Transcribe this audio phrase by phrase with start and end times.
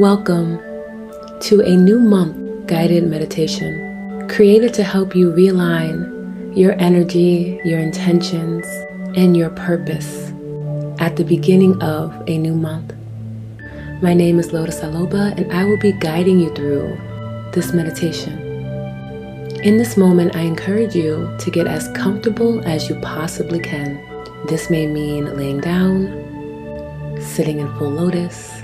[0.00, 0.56] Welcome
[1.40, 8.64] to a new month guided meditation created to help you realign your energy, your intentions,
[9.14, 10.32] and your purpose
[11.00, 12.94] at the beginning of a new month.
[14.00, 16.96] My name is Lotus Aloba, and I will be guiding you through
[17.52, 18.40] this meditation.
[19.62, 24.00] In this moment, I encourage you to get as comfortable as you possibly can.
[24.46, 28.62] This may mean laying down, sitting in full lotus,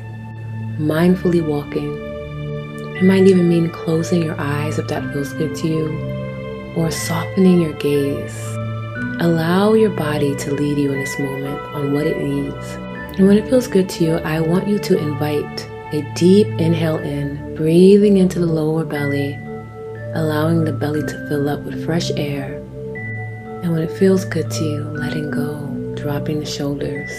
[0.78, 1.96] mindfully walking.
[2.96, 7.60] It might even mean closing your eyes if that feels good to you, or softening
[7.60, 8.36] your gaze.
[9.20, 12.74] Allow your body to lead you in this moment on what it needs.
[13.18, 16.98] And when it feels good to you, I want you to invite a deep inhale
[16.98, 19.38] in, breathing into the lower belly,
[20.14, 22.56] allowing the belly to fill up with fresh air.
[23.62, 25.66] And when it feels good to you, letting go,
[25.96, 27.10] dropping the shoulders,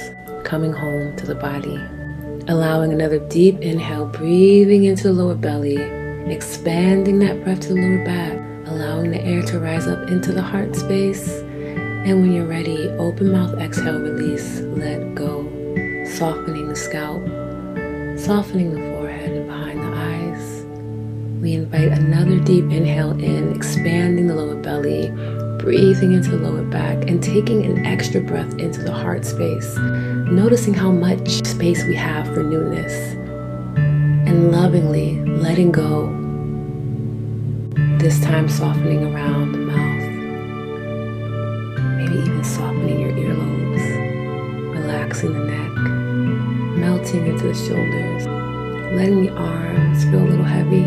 [0.44, 1.80] coming home to the body.
[2.50, 5.76] Allowing another deep inhale, breathing into the lower belly,
[6.32, 10.42] expanding that breath to the lower back, allowing the air to rise up into the
[10.42, 11.28] heart space.
[11.28, 15.44] And when you're ready, open mouth, exhale, release, let go,
[16.06, 17.22] softening the scalp,
[18.18, 20.64] softening the forehead and behind the eyes.
[21.42, 25.10] We invite another deep inhale in, expanding the lower belly,
[25.68, 29.76] breathing into the lower back, and taking an extra breath into the heart space,
[30.32, 32.94] noticing how much space we have for newness,
[33.76, 36.08] and lovingly letting go,
[37.98, 40.04] this time softening around the mouth,
[41.98, 43.86] maybe even softening your earlobes,
[44.74, 45.72] relaxing the neck,
[46.78, 48.26] melting into the shoulders,
[48.96, 50.86] letting the arms feel a little heavy.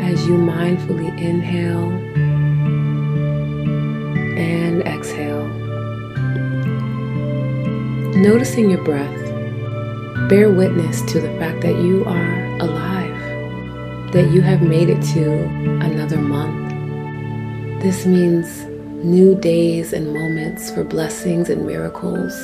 [0.00, 1.90] As you mindfully inhale
[8.16, 9.14] Noticing your breath,
[10.30, 15.44] bear witness to the fact that you are alive, that you have made it to
[15.84, 16.72] another month.
[17.82, 18.64] This means
[19.04, 22.34] new days and moments for blessings and miracles,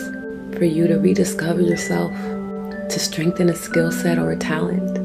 [0.59, 2.13] for you to rediscover yourself,
[2.91, 4.99] to strengthen a skill set or a talent.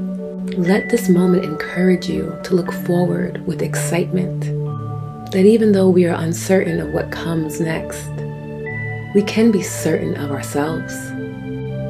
[0.60, 4.42] Let this moment encourage you to look forward with excitement.
[5.32, 8.17] That even though we are uncertain of what comes next,
[9.14, 10.94] we can be certain of ourselves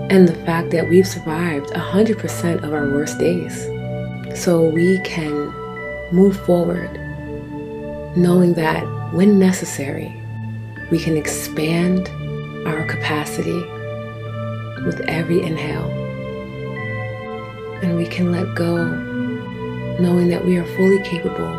[0.10, 3.66] and the fact that we've survived 100% of our worst days.
[4.42, 5.52] So we can
[6.12, 6.94] move forward
[8.16, 8.84] knowing that
[9.14, 10.16] when necessary,
[10.92, 12.08] we can expand
[12.68, 13.60] our capacity
[14.86, 15.92] with every inhale.
[17.82, 18.86] And we can let go
[20.00, 21.54] knowing that we are fully capable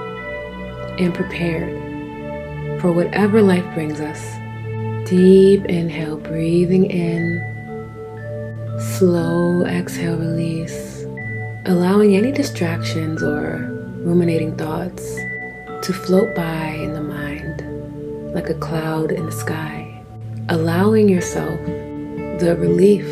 [0.99, 1.77] and prepared
[2.81, 4.39] for whatever life brings us.
[5.09, 7.41] Deep inhale, breathing in.
[8.79, 11.03] Slow exhale, release.
[11.65, 13.57] Allowing any distractions or
[14.05, 15.17] ruminating thoughts
[15.81, 19.99] to float by in the mind like a cloud in the sky.
[20.51, 21.59] Allowing yourself
[22.39, 23.07] the relief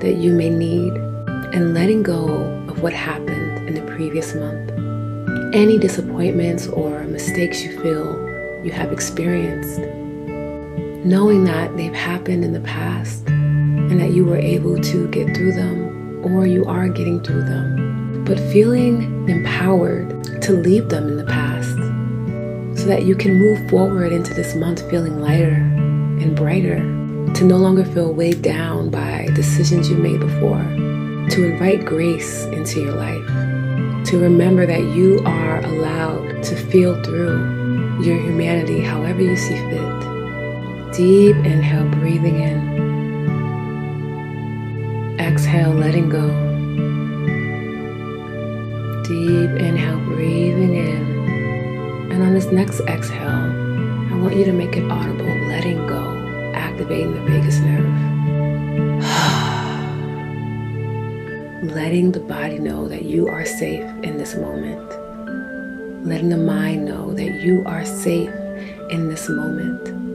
[0.00, 0.92] that you may need
[1.52, 2.28] and letting go
[2.68, 4.70] of what happened in the previous month.
[5.52, 8.24] Any disappointments or mistakes you feel
[8.64, 9.80] you have experienced
[11.04, 15.52] knowing that they've happened in the past and that you were able to get through
[15.52, 21.24] them or you are getting through them, but feeling empowered to leave them in the
[21.24, 21.76] past
[22.80, 26.78] so that you can move forward into this month feeling lighter and brighter,
[27.32, 30.62] to no longer feel weighed down by decisions you made before,
[31.30, 38.02] to invite grace into your life, to remember that you are allowed to feel through
[38.02, 40.17] your humanity however you see fit
[40.92, 42.58] Deep inhale, breathing in.
[45.20, 46.26] Exhale, letting go.
[49.02, 52.10] Deep inhale, breathing in.
[52.10, 53.28] And on this next exhale,
[54.10, 57.84] I want you to make it audible, letting go, activating the vagus nerve.
[61.74, 64.88] letting the body know that you are safe in this moment.
[66.06, 68.32] Letting the mind know that you are safe
[68.88, 70.08] in this moment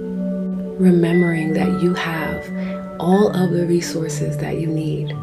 [0.79, 2.45] remembering that you have
[2.99, 5.15] all of the resources that you need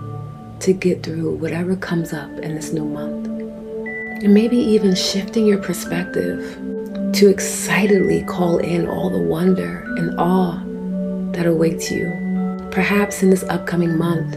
[0.61, 3.27] to get through whatever comes up in this new month.
[4.23, 6.59] And maybe even shifting your perspective
[7.15, 10.63] to excitedly call in all the wonder and awe
[11.33, 12.07] that awaits you.
[12.71, 14.37] Perhaps in this upcoming month,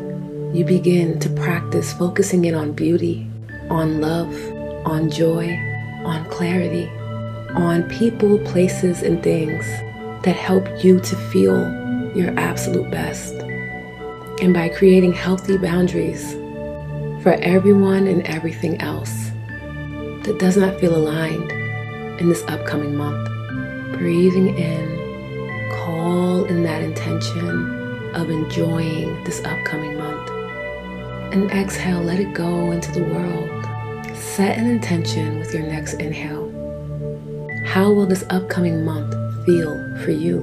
[0.56, 3.28] you begin to practice focusing in on beauty,
[3.70, 4.34] on love,
[4.86, 5.52] on joy,
[6.06, 6.88] on clarity,
[7.56, 9.66] on people, places, and things
[10.24, 11.58] that help you to feel
[12.16, 13.34] your absolute best.
[14.42, 16.36] And by creating healthy boundaries,
[17.24, 19.32] for everyone and everything else
[20.24, 21.50] that does not feel aligned
[22.20, 23.30] in this upcoming month.
[23.98, 30.30] Breathing in, call in that intention of enjoying this upcoming month.
[31.34, 34.18] And exhale, let it go into the world.
[34.18, 36.52] Set an intention with your next inhale.
[37.66, 39.74] How will this upcoming month feel
[40.04, 40.42] for you?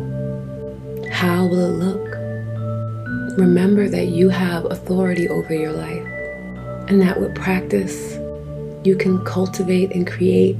[1.10, 3.38] How will it look?
[3.38, 6.06] Remember that you have authority over your life
[6.88, 8.14] and that with practice,
[8.84, 10.58] you can cultivate and create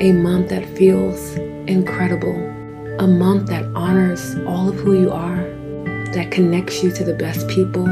[0.00, 1.34] a month that feels
[1.68, 2.34] incredible,
[2.98, 5.42] a month that honors all of who you are,
[6.12, 7.84] that connects you to the best people,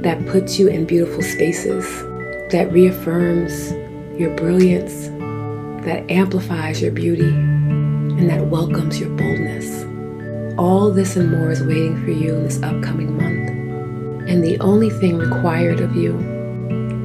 [0.00, 1.84] that puts you in beautiful spaces,
[2.50, 3.72] that reaffirms
[4.18, 5.08] your brilliance,
[5.84, 7.32] that amplifies your beauty,
[8.18, 9.84] and that welcomes your boldness.
[10.58, 13.50] All this and more is waiting for you in this upcoming month.
[14.28, 16.18] And the only thing required of you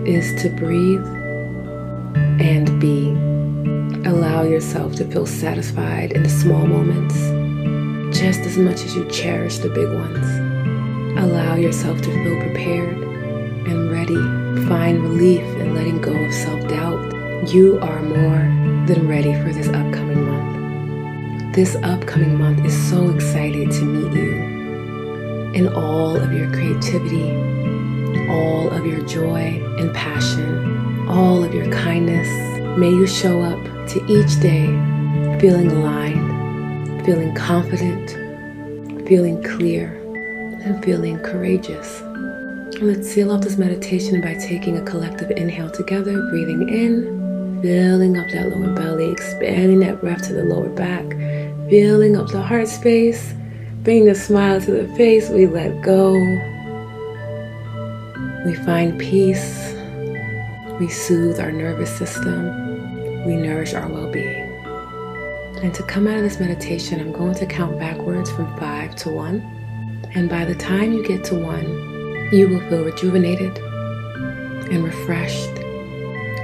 [0.05, 1.05] is to breathe
[2.39, 3.09] and be.
[4.07, 7.15] Allow yourself to feel satisfied in the small moments
[8.17, 10.27] just as much as you cherish the big ones.
[11.19, 12.97] Allow yourself to feel prepared
[13.67, 14.15] and ready.
[14.67, 17.13] Find relief in letting go of self doubt.
[17.51, 20.38] You are more than ready for this upcoming month.
[21.53, 24.33] This upcoming month is so excited to meet you
[25.55, 27.31] in all of your creativity,
[28.29, 32.27] all of your joy and passion, all of your kindness.
[32.77, 33.59] May you show up
[33.89, 34.67] to each day
[35.39, 38.11] feeling aligned, feeling confident,
[39.07, 39.95] feeling clear,
[40.63, 42.03] and feeling courageous.
[42.79, 48.29] Let's seal off this meditation by taking a collective inhale together, breathing in, filling up
[48.29, 51.03] that lower belly, expanding that breath to the lower back,
[51.69, 53.33] filling up the heart space,
[53.83, 55.29] bringing a smile to the face.
[55.29, 56.13] We let go.
[58.45, 59.73] We find peace.
[60.79, 63.25] We soothe our nervous system.
[63.25, 64.47] We nourish our well being.
[65.61, 69.09] And to come out of this meditation, I'm going to count backwards from five to
[69.09, 69.41] one.
[70.15, 73.57] And by the time you get to one, you will feel rejuvenated
[74.71, 75.59] and refreshed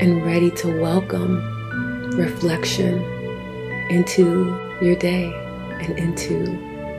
[0.01, 1.39] and ready to welcome
[2.17, 3.01] reflection
[3.89, 5.31] into your day
[5.81, 6.45] and into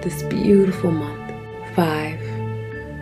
[0.02, 1.32] this beautiful month.
[1.75, 2.20] Five,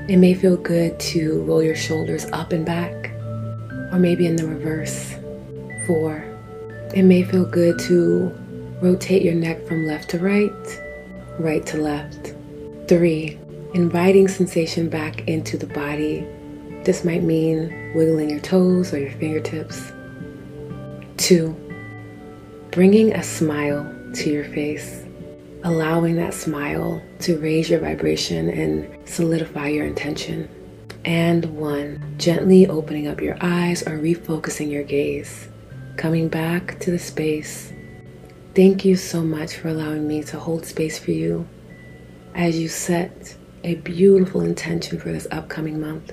[0.08, 3.10] it may feel good to roll your shoulders up and back,
[3.92, 5.14] or maybe in the reverse.
[5.86, 6.24] Four,
[6.94, 8.32] it may feel good to
[8.80, 10.80] rotate your neck from left to right,
[11.38, 12.34] right to left.
[12.88, 13.38] Three,
[13.74, 16.26] inviting sensation back into the body.
[16.84, 19.92] This might mean wiggling your toes or your fingertips.
[21.16, 21.56] Two,
[22.70, 25.04] bringing a smile to your face
[25.64, 30.48] allowing that smile to raise your vibration and solidify your intention.
[31.06, 35.48] And one, gently opening up your eyes or refocusing your gaze,
[35.96, 37.72] coming back to the space.
[38.54, 41.48] Thank you so much for allowing me to hold space for you
[42.34, 46.12] as you set a beautiful intention for this upcoming month.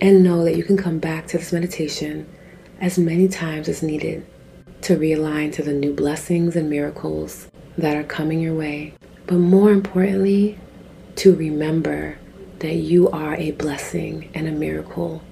[0.00, 2.28] And know that you can come back to this meditation
[2.80, 4.26] as many times as needed
[4.82, 8.94] to realign to the new blessings and miracles that are coming your way.
[9.26, 10.58] But more importantly,
[11.16, 12.18] to remember
[12.60, 15.22] that you are a blessing and a miracle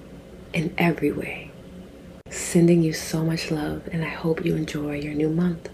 [0.53, 1.51] in every way.
[2.29, 5.69] Sending you so much love, and I hope you enjoy your new month.